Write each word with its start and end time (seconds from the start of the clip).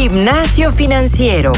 Gimnasio 0.00 0.70
Financiero. 0.70 1.50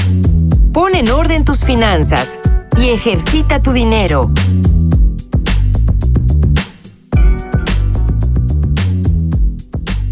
Pon 0.73 0.95
en 0.95 1.11
orden 1.11 1.45
tus 1.45 1.63
finanzas 1.63 2.41
y 2.79 2.89
ejercita 2.89 3.61
tu 3.61 3.73
dinero. 3.73 4.31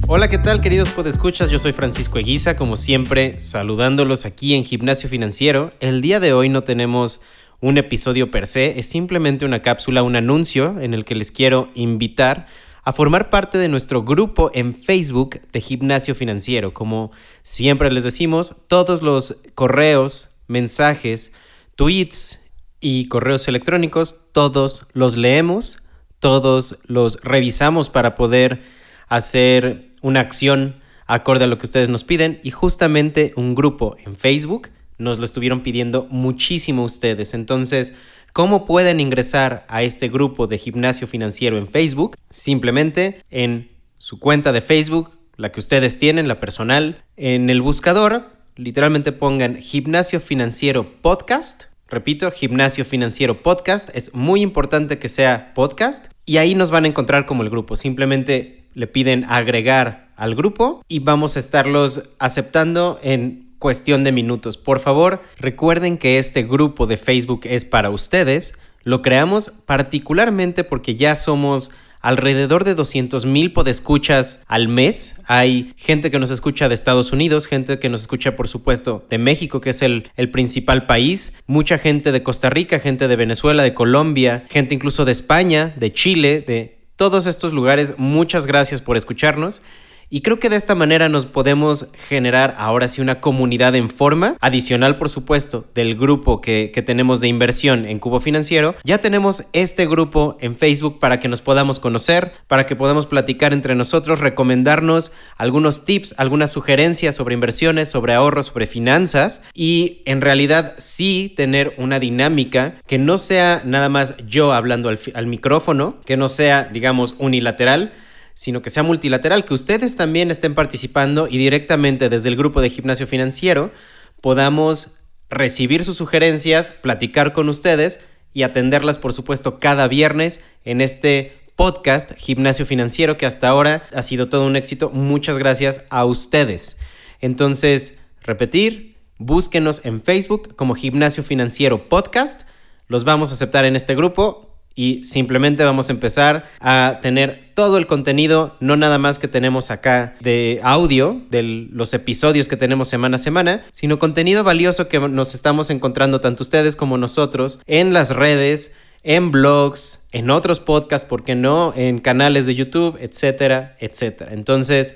Hola, 0.06 0.28
¿qué 0.28 0.36
tal 0.36 0.60
queridos 0.60 0.90
podescuchas? 0.90 1.48
Yo 1.48 1.58
soy 1.58 1.72
Francisco 1.72 2.18
Eguiza, 2.18 2.54
como 2.54 2.76
siempre, 2.76 3.40
saludándolos 3.40 4.26
aquí 4.26 4.54
en 4.54 4.62
Gimnasio 4.62 5.08
Financiero. 5.08 5.72
El 5.80 6.02
día 6.02 6.20
de 6.20 6.34
hoy 6.34 6.50
no 6.50 6.64
tenemos 6.64 7.22
un 7.60 7.78
episodio 7.78 8.30
per 8.30 8.46
se, 8.46 8.78
es 8.78 8.86
simplemente 8.90 9.46
una 9.46 9.62
cápsula, 9.62 10.02
un 10.02 10.16
anuncio 10.16 10.78
en 10.80 10.92
el 10.92 11.06
que 11.06 11.14
les 11.14 11.30
quiero 11.30 11.70
invitar 11.74 12.46
a 12.88 12.92
formar 12.94 13.28
parte 13.28 13.58
de 13.58 13.68
nuestro 13.68 14.02
grupo 14.02 14.50
en 14.54 14.74
Facebook 14.74 15.42
de 15.52 15.60
Gimnasio 15.60 16.14
Financiero. 16.14 16.72
Como 16.72 17.12
siempre 17.42 17.92
les 17.92 18.02
decimos, 18.02 18.56
todos 18.66 19.02
los 19.02 19.42
correos, 19.54 20.30
mensajes, 20.46 21.32
tweets 21.76 22.40
y 22.80 23.06
correos 23.08 23.46
electrónicos, 23.46 24.30
todos 24.32 24.86
los 24.94 25.18
leemos, 25.18 25.82
todos 26.18 26.78
los 26.86 27.20
revisamos 27.22 27.90
para 27.90 28.14
poder 28.14 28.62
hacer 29.06 29.92
una 30.00 30.20
acción 30.20 30.80
acorde 31.06 31.44
a 31.44 31.48
lo 31.48 31.58
que 31.58 31.66
ustedes 31.66 31.90
nos 31.90 32.04
piden 32.04 32.40
y 32.42 32.52
justamente 32.52 33.34
un 33.36 33.54
grupo 33.54 33.98
en 34.02 34.16
Facebook 34.16 34.70
nos 34.96 35.18
lo 35.18 35.26
estuvieron 35.26 35.60
pidiendo 35.60 36.06
muchísimo 36.10 36.84
ustedes. 36.84 37.34
Entonces, 37.34 37.92
¿cómo 38.32 38.64
pueden 38.64 39.00
ingresar 39.00 39.64
a 39.68 39.82
este 39.82 40.08
grupo 40.08 40.46
de 40.46 40.58
gimnasio 40.58 41.06
financiero 41.06 41.58
en 41.58 41.68
Facebook? 41.68 42.16
Simplemente 42.30 43.22
en 43.30 43.70
su 43.98 44.18
cuenta 44.18 44.52
de 44.52 44.60
Facebook, 44.60 45.18
la 45.36 45.52
que 45.52 45.60
ustedes 45.60 45.98
tienen, 45.98 46.28
la 46.28 46.40
personal, 46.40 47.04
en 47.16 47.50
el 47.50 47.62
buscador, 47.62 48.30
literalmente 48.56 49.12
pongan 49.12 49.56
gimnasio 49.56 50.20
financiero 50.20 51.00
podcast. 51.00 51.64
Repito, 51.88 52.30
gimnasio 52.30 52.84
financiero 52.84 53.42
podcast. 53.42 53.88
Es 53.94 54.14
muy 54.14 54.42
importante 54.42 54.98
que 54.98 55.08
sea 55.08 55.52
podcast 55.54 56.06
y 56.26 56.36
ahí 56.36 56.54
nos 56.54 56.70
van 56.70 56.84
a 56.84 56.88
encontrar 56.88 57.24
como 57.24 57.42
el 57.42 57.50
grupo. 57.50 57.76
Simplemente 57.76 58.68
le 58.74 58.86
piden 58.86 59.24
agregar 59.28 60.10
al 60.16 60.34
grupo 60.34 60.84
y 60.88 60.98
vamos 60.98 61.36
a 61.36 61.40
estarlos 61.40 62.02
aceptando 62.18 62.98
en 63.02 63.47
cuestión 63.58 64.04
de 64.04 64.12
minutos. 64.12 64.56
Por 64.56 64.80
favor, 64.80 65.20
recuerden 65.38 65.98
que 65.98 66.18
este 66.18 66.42
grupo 66.42 66.86
de 66.86 66.96
Facebook 66.96 67.40
es 67.44 67.64
para 67.64 67.90
ustedes. 67.90 68.54
Lo 68.84 69.02
creamos 69.02 69.52
particularmente 69.66 70.64
porque 70.64 70.96
ya 70.96 71.14
somos 71.14 71.70
alrededor 72.00 72.64
de 72.64 72.74
200 72.74 73.26
mil 73.26 73.52
podescuchas 73.52 74.40
al 74.46 74.68
mes. 74.68 75.16
Hay 75.26 75.72
gente 75.76 76.10
que 76.10 76.18
nos 76.18 76.30
escucha 76.30 76.68
de 76.68 76.74
Estados 76.74 77.12
Unidos, 77.12 77.46
gente 77.46 77.78
que 77.78 77.88
nos 77.88 78.02
escucha, 78.02 78.36
por 78.36 78.48
supuesto, 78.48 79.04
de 79.10 79.18
México, 79.18 79.60
que 79.60 79.70
es 79.70 79.82
el, 79.82 80.10
el, 80.16 80.30
principal 80.30 80.86
país, 80.86 81.34
mucha 81.46 81.78
gente 81.78 82.12
de 82.12 82.22
Costa 82.22 82.50
Rica, 82.50 82.78
gente 82.78 83.08
de 83.08 83.16
Venezuela, 83.16 83.62
de 83.62 83.74
Colombia, 83.74 84.44
gente 84.48 84.74
incluso 84.74 85.04
de 85.04 85.12
España, 85.12 85.74
de 85.76 85.92
Chile, 85.92 86.40
de 86.40 86.78
todos 86.96 87.26
estos 87.26 87.52
lugares. 87.52 87.94
Muchas 87.98 88.46
gracias 88.46 88.80
por 88.80 88.96
escucharnos. 88.96 89.62
Y 90.10 90.22
creo 90.22 90.40
que 90.40 90.48
de 90.48 90.56
esta 90.56 90.74
manera 90.74 91.08
nos 91.10 91.26
podemos 91.26 91.88
generar 92.08 92.54
ahora 92.58 92.88
sí 92.88 93.02
una 93.02 93.20
comunidad 93.20 93.74
en 93.76 93.90
forma, 93.90 94.36
adicional 94.40 94.96
por 94.96 95.10
supuesto 95.10 95.66
del 95.74 95.96
grupo 95.96 96.40
que, 96.40 96.72
tenemos 96.78 97.20
de 97.20 97.28
inversión 97.28 97.86
en 97.86 97.98
Cubo 97.98 98.20
Financiero. 98.20 98.74
Ya 98.84 98.98
tenemos 98.98 99.44
este 99.52 99.86
grupo 99.86 100.38
en 100.40 100.56
Facebook 100.56 100.98
para 101.00 101.18
que 101.18 101.28
nos 101.28 101.42
podamos 101.42 101.80
conocer, 101.80 102.32
para 102.46 102.64
que 102.64 102.76
podamos 102.76 103.04
platicar 103.04 103.52
entre 103.52 103.74
nosotros, 103.74 104.20
recomendarnos 104.20 105.12
algunos 105.36 105.84
tips, 105.84 106.14
algunas 106.16 106.52
sugerencias 106.52 107.16
sobre 107.16 107.34
inversiones, 107.34 107.90
sobre 107.90 108.14
ahorros, 108.14 108.46
sobre 108.46 108.66
finanzas 108.66 109.42
y 109.52 110.02
en 110.06 110.20
realidad 110.20 110.74
sí 110.78 111.34
tener 111.36 111.74
una 111.76 111.98
dinámica 111.98 112.76
que 112.86 112.96
no 112.96 113.18
sea 113.18 113.60
nada 113.64 113.88
más 113.88 114.14
yo 114.26 114.52
hablando 114.52 114.88
al, 114.88 114.98
al 115.14 115.26
micrófono, 115.26 115.96
que 116.06 116.16
no 116.16 116.28
sea 116.28 116.64
digamos 116.64 117.16
unilateral, 117.18 117.92
sino 118.38 118.62
que 118.62 118.70
sea 118.70 118.84
multilateral, 118.84 119.44
que 119.44 119.52
ustedes 119.52 119.96
también 119.96 120.30
estén 120.30 120.54
participando 120.54 121.26
y 121.26 121.38
directamente 121.38 122.08
desde 122.08 122.28
el 122.28 122.36
grupo 122.36 122.60
de 122.60 122.70
gimnasio 122.70 123.08
financiero 123.08 123.72
podamos 124.20 125.00
recibir 125.28 125.82
sus 125.82 125.96
sugerencias, 125.96 126.70
platicar 126.70 127.32
con 127.32 127.48
ustedes 127.48 127.98
y 128.32 128.44
atenderlas, 128.44 128.96
por 128.96 129.12
supuesto, 129.12 129.58
cada 129.58 129.88
viernes 129.88 130.38
en 130.64 130.80
este 130.80 131.36
podcast 131.56 132.12
Gimnasio 132.16 132.64
Financiero 132.64 133.16
que 133.16 133.26
hasta 133.26 133.48
ahora 133.48 133.82
ha 133.92 134.04
sido 134.04 134.28
todo 134.28 134.46
un 134.46 134.54
éxito. 134.54 134.90
Muchas 134.90 135.36
gracias 135.36 135.82
a 135.90 136.04
ustedes. 136.04 136.76
Entonces, 137.20 137.98
repetir, 138.22 138.98
búsquenos 139.18 139.84
en 139.84 140.00
Facebook 140.00 140.54
como 140.54 140.76
Gimnasio 140.76 141.24
Financiero 141.24 141.88
Podcast. 141.88 142.42
Los 142.86 143.02
vamos 143.02 143.32
a 143.32 143.34
aceptar 143.34 143.64
en 143.64 143.74
este 143.74 143.96
grupo 143.96 144.47
y 144.78 145.02
simplemente 145.02 145.64
vamos 145.64 145.88
a 145.88 145.92
empezar 145.92 146.44
a 146.60 147.00
tener 147.02 147.50
todo 147.54 147.78
el 147.78 147.88
contenido, 147.88 148.54
no 148.60 148.76
nada 148.76 148.96
más 148.96 149.18
que 149.18 149.26
tenemos 149.26 149.72
acá 149.72 150.14
de 150.20 150.60
audio, 150.62 151.20
de 151.30 151.42
los 151.42 151.94
episodios 151.94 152.46
que 152.46 152.56
tenemos 152.56 152.86
semana 152.86 153.16
a 153.16 153.18
semana, 153.18 153.64
sino 153.72 153.98
contenido 153.98 154.44
valioso 154.44 154.86
que 154.86 155.00
nos 155.00 155.34
estamos 155.34 155.70
encontrando 155.70 156.20
tanto 156.20 156.44
ustedes 156.44 156.76
como 156.76 156.96
nosotros 156.96 157.58
en 157.66 157.92
las 157.92 158.14
redes, 158.14 158.70
en 159.02 159.32
blogs, 159.32 160.04
en 160.12 160.30
otros 160.30 160.60
podcasts, 160.60 161.08
¿por 161.08 161.24
qué 161.24 161.34
no? 161.34 161.72
En 161.74 161.98
canales 161.98 162.46
de 162.46 162.54
YouTube, 162.54 162.96
etcétera, 163.00 163.74
etcétera. 163.80 164.32
Entonces, 164.32 164.94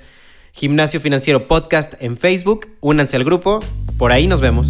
Gimnasio 0.53 1.01
Financiero 1.01 1.49
Podcast 1.49 2.01
en 2.01 2.15
Facebook, 2.15 2.69
únanse 2.79 3.17
al 3.17 3.25
grupo, 3.25 3.59
por 3.97 4.13
ahí 4.13 4.27
nos 4.27 4.39
vemos. 4.39 4.69